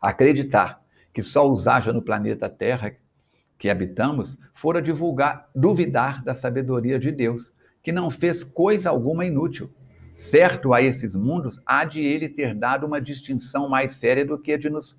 Acreditar 0.00 0.80
que 1.12 1.20
só 1.20 1.50
os 1.50 1.66
haja 1.66 1.92
no 1.92 2.00
planeta 2.00 2.48
Terra 2.48 2.94
que 3.58 3.68
habitamos, 3.68 4.38
fora 4.54 4.80
divulgar, 4.80 5.50
duvidar 5.54 6.22
da 6.22 6.34
sabedoria 6.34 7.00
de 7.00 7.10
Deus, 7.10 7.52
que 7.82 7.90
não 7.90 8.10
fez 8.10 8.44
coisa 8.44 8.90
alguma 8.90 9.26
inútil. 9.26 9.70
Certo 10.14 10.72
a 10.72 10.80
esses 10.80 11.16
mundos, 11.16 11.60
há 11.66 11.84
de 11.84 12.00
ele 12.00 12.28
ter 12.28 12.54
dado 12.54 12.86
uma 12.86 13.00
distinção 13.00 13.68
mais 13.68 13.94
séria 13.94 14.24
do 14.24 14.38
que 14.38 14.52
a 14.52 14.58
de 14.58 14.70
nos, 14.70 14.98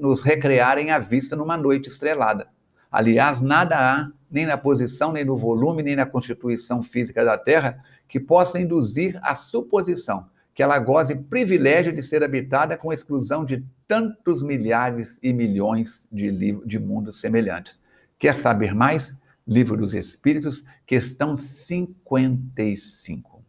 nos 0.00 0.20
recrearem 0.20 0.90
à 0.90 0.98
vista 0.98 1.36
numa 1.36 1.56
noite 1.56 1.88
estrelada. 1.88 2.48
Aliás, 2.90 3.40
nada 3.40 3.76
há, 3.78 4.10
nem 4.30 4.44
na 4.44 4.58
posição, 4.58 5.12
nem 5.12 5.24
no 5.24 5.36
volume, 5.36 5.82
nem 5.82 5.94
na 5.94 6.04
constituição 6.04 6.82
física 6.82 7.24
da 7.24 7.38
Terra, 7.38 7.82
que 8.08 8.18
possa 8.18 8.60
induzir 8.60 9.18
a 9.22 9.34
suposição 9.34 10.26
que 10.58 10.62
ela 10.64 10.80
goze 10.80 11.14
privilégio 11.14 11.92
de 11.92 12.02
ser 12.02 12.24
habitada 12.24 12.76
com 12.76 12.92
exclusão 12.92 13.44
de 13.44 13.64
tantos 13.86 14.42
milhares 14.42 15.16
e 15.22 15.32
milhões 15.32 16.08
de, 16.10 16.32
de 16.66 16.80
mundos 16.80 17.20
semelhantes. 17.20 17.78
Quer 18.18 18.36
saber 18.36 18.74
mais? 18.74 19.14
Livro 19.46 19.76
dos 19.76 19.94
Espíritos, 19.94 20.64
questão 20.84 21.36
55. 21.36 23.40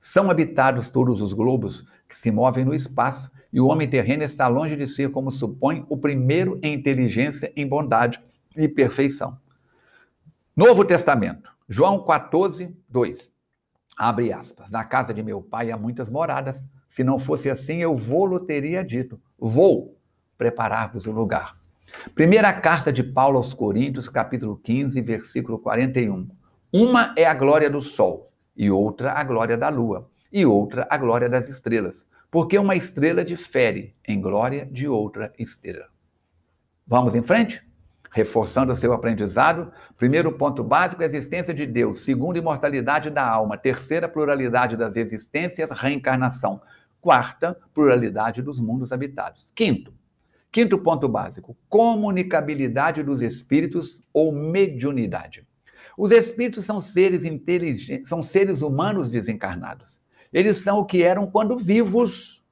São 0.00 0.30
habitados 0.30 0.88
todos 0.88 1.20
os 1.20 1.32
globos 1.32 1.84
que 2.08 2.16
se 2.16 2.30
movem 2.30 2.64
no 2.64 2.76
espaço, 2.76 3.28
e 3.52 3.60
o 3.60 3.66
homem 3.66 3.90
terreno 3.90 4.22
está 4.22 4.46
longe 4.46 4.76
de 4.76 4.86
ser, 4.86 5.10
como 5.10 5.32
supõe, 5.32 5.84
o 5.88 5.96
primeiro 5.96 6.60
em 6.62 6.74
inteligência, 6.74 7.52
em 7.56 7.66
bondade 7.66 8.22
e 8.56 8.68
perfeição. 8.68 9.36
Novo 10.54 10.84
Testamento, 10.84 11.50
João 11.68 12.04
14, 12.04 12.72
2. 12.88 13.33
Abre 13.96 14.32
aspas. 14.32 14.70
Na 14.70 14.84
casa 14.84 15.14
de 15.14 15.22
meu 15.22 15.40
pai 15.40 15.70
há 15.70 15.76
muitas 15.76 16.08
moradas. 16.08 16.68
Se 16.88 17.04
não 17.04 17.18
fosse 17.18 17.48
assim, 17.48 17.78
eu 17.78 17.94
vou-lo 17.94 18.40
teria 18.40 18.84
dito. 18.84 19.20
Vou 19.38 19.96
preparar-vos 20.36 21.06
o 21.06 21.12
lugar. 21.12 21.56
Primeira 22.14 22.52
carta 22.52 22.92
de 22.92 23.02
Paulo 23.02 23.38
aos 23.38 23.54
Coríntios, 23.54 24.08
capítulo 24.08 24.56
15, 24.56 25.00
versículo 25.00 25.58
41. 25.58 26.28
Uma 26.72 27.14
é 27.16 27.24
a 27.24 27.34
glória 27.34 27.70
do 27.70 27.80
sol, 27.80 28.26
e 28.56 28.70
outra 28.70 29.12
a 29.12 29.22
glória 29.22 29.56
da 29.56 29.68
lua, 29.68 30.10
e 30.32 30.44
outra 30.44 30.86
a 30.90 30.98
glória 30.98 31.28
das 31.28 31.48
estrelas, 31.48 32.06
porque 32.30 32.58
uma 32.58 32.74
estrela 32.74 33.24
difere 33.24 33.94
em 34.06 34.20
glória 34.20 34.66
de 34.66 34.88
outra 34.88 35.32
estrela. 35.38 35.86
Vamos 36.86 37.14
em 37.14 37.22
frente? 37.22 37.62
Reforçando 38.14 38.72
seu 38.76 38.92
aprendizado. 38.92 39.72
Primeiro 39.98 40.30
ponto 40.38 40.62
básico, 40.62 41.02
a 41.02 41.04
existência 41.04 41.52
de 41.52 41.66
Deus. 41.66 42.02
Segundo, 42.02 42.38
imortalidade 42.38 43.10
da 43.10 43.28
alma. 43.28 43.58
Terceira, 43.58 44.08
pluralidade 44.08 44.76
das 44.76 44.94
existências, 44.94 45.72
reencarnação. 45.72 46.62
Quarta, 47.00 47.58
pluralidade 47.74 48.40
dos 48.40 48.60
mundos 48.60 48.92
habitados. 48.92 49.52
Quinto, 49.52 49.92
quinto 50.52 50.78
ponto 50.78 51.08
básico, 51.08 51.56
comunicabilidade 51.68 53.02
dos 53.02 53.20
espíritos 53.20 54.00
ou 54.12 54.30
mediunidade. 54.32 55.44
Os 55.98 56.12
espíritos 56.12 56.64
são 56.64 56.80
seres 56.80 57.24
inteligentes, 57.24 58.08
são 58.08 58.22
seres 58.22 58.62
humanos 58.62 59.10
desencarnados. 59.10 60.00
Eles 60.32 60.58
são 60.58 60.78
o 60.78 60.84
que 60.84 61.02
eram 61.02 61.26
quando 61.26 61.58
vivos 61.58 62.44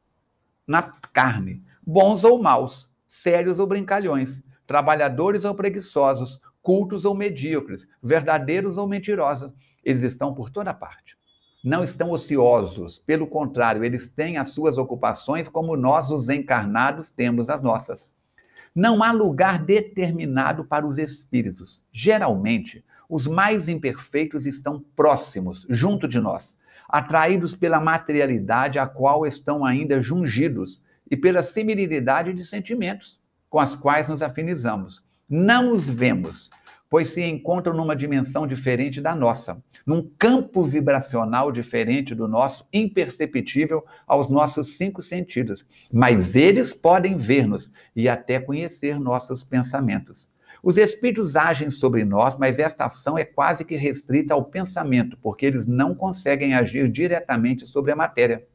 na 0.66 0.82
carne, 0.82 1.62
bons 1.86 2.24
ou 2.24 2.42
maus, 2.42 2.90
sérios 3.06 3.60
ou 3.60 3.66
brincalhões 3.66 4.42
trabalhadores 4.66 5.44
ou 5.44 5.54
preguiçosos, 5.54 6.40
cultos 6.62 7.04
ou 7.04 7.14
medíocres, 7.14 7.86
verdadeiros 8.02 8.76
ou 8.76 8.86
mentirosos. 8.86 9.52
Eles 9.84 10.02
estão 10.02 10.32
por 10.32 10.50
toda 10.50 10.72
parte. 10.72 11.16
Não 11.64 11.84
estão 11.84 12.10
ociosos, 12.10 12.98
pelo 12.98 13.26
contrário, 13.26 13.84
eles 13.84 14.08
têm 14.08 14.36
as 14.36 14.48
suas 14.48 14.76
ocupações 14.76 15.46
como 15.46 15.76
nós, 15.76 16.10
os 16.10 16.28
encarnados, 16.28 17.08
temos 17.08 17.48
as 17.48 17.62
nossas. 17.62 18.10
Não 18.74 19.02
há 19.02 19.12
lugar 19.12 19.62
determinado 19.62 20.64
para 20.64 20.84
os 20.84 20.98
espíritos. 20.98 21.84
Geralmente, 21.92 22.84
os 23.08 23.28
mais 23.28 23.68
imperfeitos 23.68 24.44
estão 24.44 24.84
próximos, 24.96 25.64
junto 25.68 26.08
de 26.08 26.18
nós, 26.18 26.56
atraídos 26.88 27.54
pela 27.54 27.78
materialidade 27.78 28.78
a 28.78 28.86
qual 28.86 29.24
estão 29.24 29.64
ainda 29.64 30.00
jungidos 30.02 30.82
e 31.08 31.16
pela 31.16 31.42
similaridade 31.44 32.32
de 32.32 32.44
sentimentos 32.44 33.21
com 33.52 33.60
as 33.60 33.74
quais 33.74 34.08
nos 34.08 34.22
afinizamos. 34.22 35.04
Não 35.28 35.74
os 35.74 35.86
vemos, 35.86 36.48
pois 36.88 37.10
se 37.10 37.22
encontram 37.22 37.76
numa 37.76 37.94
dimensão 37.94 38.46
diferente 38.46 38.98
da 38.98 39.14
nossa, 39.14 39.62
num 39.84 40.10
campo 40.18 40.64
vibracional 40.64 41.52
diferente 41.52 42.14
do 42.14 42.26
nosso, 42.26 42.66
imperceptível 42.72 43.84
aos 44.06 44.30
nossos 44.30 44.78
cinco 44.78 45.02
sentidos. 45.02 45.66
Mas 45.92 46.34
eles 46.34 46.72
podem 46.72 47.18
ver-nos 47.18 47.70
e 47.94 48.08
até 48.08 48.40
conhecer 48.40 48.98
nossos 48.98 49.44
pensamentos. 49.44 50.26
Os 50.62 50.78
espíritos 50.78 51.36
agem 51.36 51.68
sobre 51.68 52.06
nós, 52.06 52.38
mas 52.38 52.58
esta 52.58 52.86
ação 52.86 53.18
é 53.18 53.24
quase 53.24 53.66
que 53.66 53.76
restrita 53.76 54.32
ao 54.32 54.46
pensamento, 54.46 55.18
porque 55.20 55.44
eles 55.44 55.66
não 55.66 55.94
conseguem 55.94 56.54
agir 56.54 56.90
diretamente 56.90 57.66
sobre 57.66 57.92
a 57.92 57.96
matéria. 57.96 58.46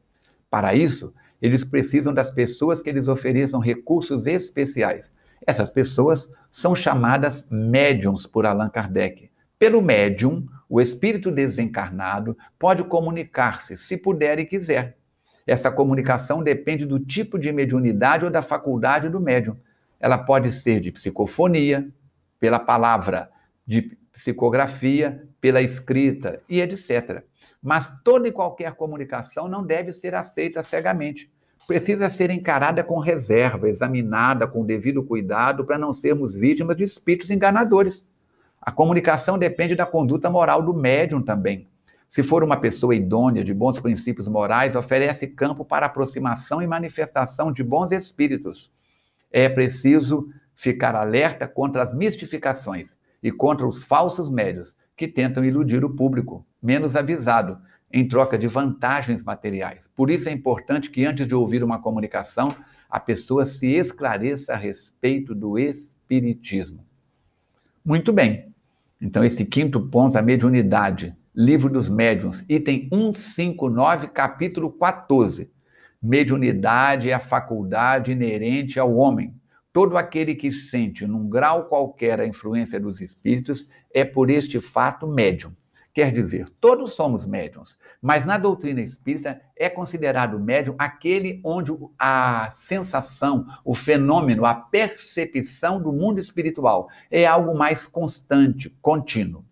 Para 0.50 0.74
isso, 0.74 1.14
Eles 1.40 1.62
precisam 1.64 2.12
das 2.12 2.30
pessoas 2.30 2.82
que 2.82 2.90
lhes 2.90 3.08
ofereçam 3.08 3.60
recursos 3.60 4.26
especiais. 4.26 5.12
Essas 5.46 5.70
pessoas 5.70 6.32
são 6.50 6.74
chamadas 6.74 7.46
médiums 7.50 8.26
por 8.26 8.44
Allan 8.44 8.68
Kardec. 8.68 9.30
Pelo 9.58 9.80
médium, 9.80 10.46
o 10.68 10.80
espírito 10.80 11.30
desencarnado 11.30 12.36
pode 12.58 12.84
comunicar-se, 12.84 13.76
se 13.76 13.96
puder 13.96 14.38
e 14.38 14.44
quiser. 14.44 14.96
Essa 15.46 15.70
comunicação 15.70 16.42
depende 16.42 16.84
do 16.84 17.00
tipo 17.00 17.38
de 17.38 17.50
mediunidade 17.52 18.24
ou 18.24 18.30
da 18.30 18.42
faculdade 18.42 19.08
do 19.08 19.20
médium. 19.20 19.56
Ela 19.98 20.18
pode 20.18 20.52
ser 20.52 20.80
de 20.80 20.92
psicofonia, 20.92 21.88
pela 22.38 22.58
palavra, 22.58 23.30
de 23.66 23.96
psicografia, 24.12 25.27
pela 25.40 25.62
escrita 25.62 26.40
e 26.48 26.60
etc. 26.60 27.22
Mas 27.62 28.00
toda 28.02 28.28
e 28.28 28.32
qualquer 28.32 28.72
comunicação 28.72 29.48
não 29.48 29.64
deve 29.64 29.92
ser 29.92 30.14
aceita 30.14 30.62
cegamente. 30.62 31.30
Precisa 31.66 32.08
ser 32.08 32.30
encarada 32.30 32.82
com 32.82 32.98
reserva, 32.98 33.68
examinada 33.68 34.46
com 34.46 34.64
devido 34.64 35.02
cuidado 35.02 35.64
para 35.64 35.78
não 35.78 35.92
sermos 35.92 36.34
vítimas 36.34 36.76
de 36.76 36.84
espíritos 36.84 37.30
enganadores. 37.30 38.04
A 38.60 38.72
comunicação 38.72 39.38
depende 39.38 39.74
da 39.74 39.84
conduta 39.84 40.30
moral 40.30 40.62
do 40.62 40.72
médium 40.72 41.22
também. 41.22 41.68
Se 42.08 42.22
for 42.22 42.42
uma 42.42 42.56
pessoa 42.56 42.94
idônea, 42.94 43.44
de 43.44 43.52
bons 43.52 43.78
princípios 43.78 44.26
morais, 44.26 44.74
oferece 44.74 45.26
campo 45.26 45.62
para 45.62 45.84
aproximação 45.84 46.62
e 46.62 46.66
manifestação 46.66 47.52
de 47.52 47.62
bons 47.62 47.92
espíritos. 47.92 48.70
É 49.30 49.46
preciso 49.46 50.26
ficar 50.54 50.96
alerta 50.96 51.46
contra 51.46 51.82
as 51.82 51.92
mistificações 51.92 52.96
e 53.22 53.30
contra 53.30 53.66
os 53.66 53.82
falsos 53.82 54.30
médios 54.30 54.74
que 54.98 55.06
tentam 55.06 55.44
iludir 55.44 55.84
o 55.84 55.94
público, 55.94 56.44
menos 56.60 56.96
avisado, 56.96 57.56
em 57.90 58.06
troca 58.06 58.36
de 58.36 58.48
vantagens 58.48 59.22
materiais. 59.22 59.88
Por 59.94 60.10
isso 60.10 60.28
é 60.28 60.32
importante 60.32 60.90
que, 60.90 61.06
antes 61.06 61.26
de 61.26 61.34
ouvir 61.34 61.62
uma 61.62 61.80
comunicação, 61.80 62.54
a 62.90 62.98
pessoa 62.98 63.46
se 63.46 63.72
esclareça 63.74 64.52
a 64.52 64.56
respeito 64.56 65.36
do 65.36 65.56
Espiritismo. 65.56 66.84
Muito 67.84 68.12
bem. 68.12 68.52
Então, 69.00 69.22
esse 69.22 69.46
quinto 69.46 69.80
ponto, 69.80 70.18
a 70.18 70.22
mediunidade, 70.22 71.16
Livro 71.34 71.70
dos 71.70 71.88
Médiuns, 71.88 72.44
item 72.48 72.88
159, 72.92 74.08
capítulo 74.08 74.72
14. 74.72 75.48
Mediunidade 76.02 77.08
é 77.08 77.14
a 77.14 77.20
faculdade 77.20 78.10
inerente 78.10 78.80
ao 78.80 78.92
homem. 78.92 79.32
Todo 79.72 79.96
aquele 79.96 80.34
que 80.34 80.50
sente, 80.50 81.06
num 81.06 81.28
grau 81.28 81.66
qualquer, 81.66 82.20
a 82.20 82.26
influência 82.26 82.80
dos 82.80 83.00
espíritos 83.00 83.68
é 83.92 84.04
por 84.04 84.30
este 84.30 84.60
fato 84.60 85.06
médium. 85.06 85.54
Quer 85.92 86.12
dizer, 86.12 86.48
todos 86.60 86.92
somos 86.92 87.26
médiums, 87.26 87.76
mas 88.00 88.24
na 88.24 88.38
doutrina 88.38 88.80
espírita 88.80 89.40
é 89.56 89.68
considerado 89.68 90.38
médium 90.38 90.76
aquele 90.78 91.40
onde 91.42 91.72
a 91.98 92.50
sensação, 92.52 93.44
o 93.64 93.74
fenômeno, 93.74 94.44
a 94.44 94.54
percepção 94.54 95.82
do 95.82 95.92
mundo 95.92 96.20
espiritual 96.20 96.88
é 97.10 97.26
algo 97.26 97.56
mais 97.58 97.86
constante, 97.86 98.70
contínuo. 98.80 99.44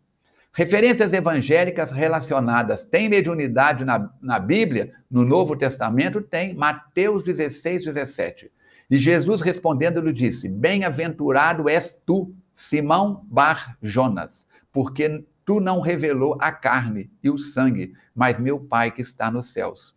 Referências 0.53 1.13
evangélicas 1.13 1.91
relacionadas. 1.91 2.83
Tem 2.85 3.09
mediunidade 3.09 3.85
na, 3.85 4.11
na 4.23 4.39
Bíblia? 4.39 4.93
No 5.11 5.23
Novo 5.23 5.55
Testamento 5.55 6.23
tem. 6.23 6.55
Mateus 6.55 7.23
16, 7.23 7.85
17. 7.85 8.51
E 8.91 8.99
Jesus 8.99 9.43
respondendo 9.43 10.01
lhe 10.01 10.13
disse: 10.13 10.49
Bem-aventurado 10.49 11.69
és 11.69 12.01
tu, 12.07 12.35
Simão 12.53 13.25
Bar 13.25 13.77
Jonas, 13.83 14.47
porque 14.73 15.25
tu 15.45 15.61
não 15.61 15.81
revelou 15.81 16.37
a 16.41 16.53
carne 16.53 17.11
e 17.23 17.31
o 17.31 17.39
sangue, 17.39 17.93
mas 18.15 18.39
meu 18.39 18.59
Pai 18.59 18.91
que 18.91 19.03
está 19.03 19.31
nos 19.31 19.53
céus. 19.53 19.95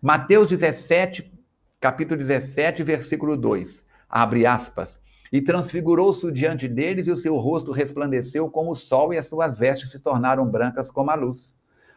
Mateus 0.00 0.48
17, 0.48 1.32
capítulo 1.80 2.18
17, 2.18 2.82
versículo 2.82 3.36
2. 3.36 3.86
Abre 4.08 4.44
aspas. 4.44 5.00
E 5.32 5.40
transfigurou-se 5.40 6.30
diante 6.30 6.68
deles, 6.68 7.06
e 7.06 7.10
o 7.10 7.16
seu 7.16 7.36
rosto 7.36 7.72
resplandeceu 7.72 8.50
como 8.50 8.72
o 8.72 8.76
sol, 8.76 9.14
e 9.14 9.18
as 9.18 9.26
suas 9.26 9.56
vestes 9.56 9.90
se 9.90 10.00
tornaram 10.00 10.44
brancas 10.44 10.90
como 10.90 11.10
a 11.10 11.14
luz. 11.14 11.54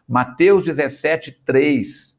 Mateus 0.08 0.63
17, 0.63 1.41
3. 1.43 2.14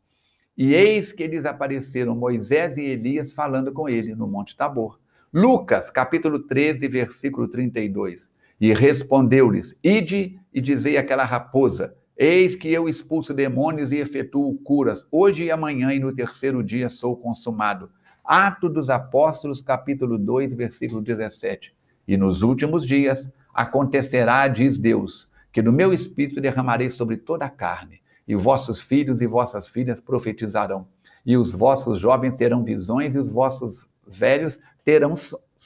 E 0.57 0.73
eis 0.73 1.13
que 1.13 1.27
lhes 1.27 1.45
apareceram 1.45 2.17
Moisés 2.17 2.79
e 2.79 2.83
Elias 2.83 3.31
falando 3.31 3.71
com 3.73 3.87
ele 3.87 4.15
no 4.15 4.27
Monte 4.27 4.57
Tabor. 4.57 4.99
Lucas, 5.31 5.91
capítulo 5.91 6.39
13, 6.39 6.89
versículo 6.89 7.47
32. 7.47 8.31
E 8.59 8.73
respondeu-lhes: 8.73 9.77
Ide 9.85 10.41
e 10.55 10.63
dizei 10.63 10.97
àquela 10.97 11.25
raposa: 11.25 11.95
Eis 12.17 12.55
que 12.55 12.73
eu 12.73 12.89
expulso 12.89 13.35
demônios 13.35 13.93
e 13.93 13.97
efetuo 13.97 14.57
curas, 14.65 15.07
hoje 15.13 15.45
e 15.45 15.51
amanhã, 15.51 15.93
e 15.93 15.99
no 15.99 16.15
terceiro 16.15 16.65
dia 16.65 16.89
sou 16.89 17.15
consumado. 17.15 17.91
Atos 18.25 18.73
dos 18.73 18.89
Apóstolos, 18.89 19.61
capítulo 19.61 20.17
2, 20.17 20.55
versículo 20.55 21.03
17. 21.03 21.77
E 22.09 22.17
nos 22.17 22.41
últimos 22.41 22.87
dias 22.87 23.31
acontecerá, 23.53 24.49
diz 24.49 24.79
Deus, 24.79 25.29
que 25.53 25.61
no 25.61 25.71
meu 25.71 25.93
espírito 25.93 26.41
derramarei 26.41 26.89
sobre 26.89 27.19
toda 27.19 27.45
a 27.45 27.51
carne, 27.51 28.01
e 28.27 28.35
vossos 28.35 28.81
filhos 28.81 29.21
e 29.21 29.27
vossas 29.27 29.67
filhas 29.67 30.01
profetizarão, 30.01 30.87
e 31.25 31.37
os 31.37 31.53
vossos 31.53 32.01
jovens 32.01 32.37
terão 32.37 32.65
visões, 32.65 33.15
e 33.15 33.19
os 33.19 33.31
vossos 33.31 33.87
velhos 34.07 34.59
terão, 34.85 35.15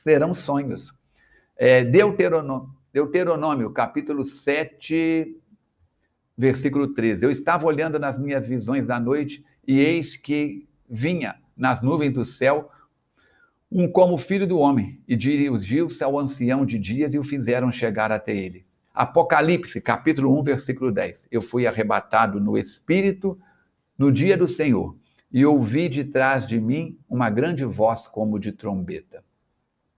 terão 0.05 0.35
sonhos. 0.35 0.92
É, 1.57 1.85
Deuteronômio, 1.85 2.70
Deuteronômio, 2.92 3.70
capítulo 3.70 4.25
7, 4.25 5.37
versículo 6.37 6.88
13. 6.94 7.25
Eu 7.25 7.31
estava 7.31 7.66
olhando 7.66 7.99
nas 7.99 8.18
minhas 8.18 8.46
visões 8.46 8.87
da 8.87 8.99
noite, 8.99 9.44
e 9.66 9.79
eis 9.79 10.16
que 10.16 10.66
vinha 10.88 11.37
nas 11.57 11.83
nuvens 11.83 12.14
do 12.14 12.25
céu, 12.25 12.70
um 13.70 13.87
como 13.87 14.18
filho 14.18 14.46
do 14.46 14.59
homem, 14.59 15.01
e 15.07 15.14
dirigiu-se 15.14 16.03
ao 16.03 16.18
ancião 16.18 16.66
de 16.66 16.79
dias 16.79 17.14
e 17.14 17.18
o 17.18 17.23
fizeram 17.23 17.70
chegar 17.70 18.11
até 18.11 18.35
ele. 18.35 18.66
Apocalipse, 18.94 19.81
capítulo 19.81 20.38
1, 20.40 20.42
versículo 20.42 20.90
10. 20.92 21.29
Eu 21.31 21.40
fui 21.40 21.66
arrebatado 21.66 22.40
no 22.40 22.59
espírito 22.59 23.38
no 23.96 24.11
dia 24.11 24.37
do 24.37 24.48
Senhor, 24.48 24.96
e 25.33 25.44
ouvi 25.46 25.88
de 25.88 26.05
trás 26.05 26.46
de 26.46 26.61
mim 26.61 26.98
uma 27.09 27.31
grande 27.31 27.64
voz 27.64 28.07
como 28.07 28.38
de 28.38 28.50
trombeta. 28.50 29.22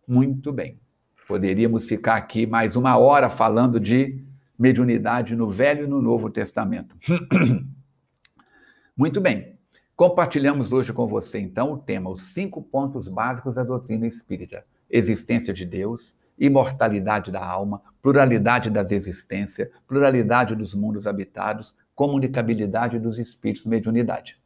Muito 0.06 0.52
bem. 0.52 0.78
Poderíamos 1.26 1.84
ficar 1.84 2.16
aqui 2.16 2.46
mais 2.46 2.76
uma 2.76 2.98
hora 2.98 3.30
falando 3.30 3.80
de 3.80 4.22
mediunidade 4.58 5.34
no 5.34 5.48
Velho 5.48 5.84
e 5.84 5.86
no 5.86 6.02
Novo 6.02 6.28
Testamento. 6.28 6.96
Muito 8.96 9.20
bem. 9.20 9.56
Compartilhamos 9.96 10.72
hoje 10.72 10.92
com 10.92 11.06
você, 11.06 11.38
então, 11.38 11.72
o 11.72 11.78
tema, 11.78 12.10
os 12.10 12.34
cinco 12.34 12.60
pontos 12.60 13.08
básicos 13.08 13.54
da 13.54 13.62
doutrina 13.62 14.06
espírita: 14.06 14.66
existência 14.90 15.54
de 15.54 15.64
Deus, 15.64 16.14
imortalidade 16.44 17.30
da 17.30 17.44
alma, 17.44 17.80
pluralidade 18.02 18.68
das 18.68 18.90
existências, 18.90 19.68
pluralidade 19.86 20.56
dos 20.56 20.74
mundos 20.74 21.06
habitados, 21.06 21.72
comunicabilidade 21.94 22.98
dos 22.98 23.16
espíritos, 23.16 23.64
mediunidade. 23.64 24.36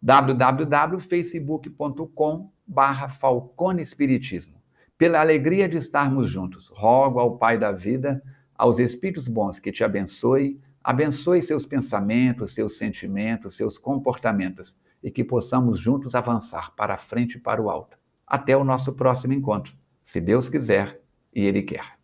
www.facebook.com 0.00 2.52
barra 2.64 3.08
Falcone 3.08 3.82
Espiritismo. 3.82 4.61
Pela 5.02 5.18
alegria 5.18 5.68
de 5.68 5.76
estarmos 5.76 6.30
juntos, 6.30 6.68
rogo 6.72 7.18
ao 7.18 7.36
Pai 7.36 7.58
da 7.58 7.72
vida, 7.72 8.22
aos 8.54 8.78
Espíritos 8.78 9.26
bons 9.26 9.58
que 9.58 9.72
te 9.72 9.82
abençoe, 9.82 10.60
abençoe 10.80 11.42
seus 11.42 11.66
pensamentos, 11.66 12.54
seus 12.54 12.78
sentimentos, 12.78 13.56
seus 13.56 13.76
comportamentos 13.76 14.76
e 15.02 15.10
que 15.10 15.24
possamos 15.24 15.80
juntos 15.80 16.14
avançar 16.14 16.72
para 16.76 16.94
a 16.94 16.98
frente 16.98 17.34
e 17.34 17.40
para 17.40 17.60
o 17.60 17.68
alto. 17.68 17.98
Até 18.24 18.56
o 18.56 18.62
nosso 18.62 18.92
próximo 18.94 19.32
encontro, 19.32 19.74
se 20.04 20.20
Deus 20.20 20.48
quiser 20.48 21.02
e 21.34 21.44
Ele 21.44 21.62
quer. 21.62 22.01